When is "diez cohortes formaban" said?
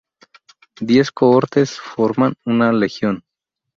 0.91-2.33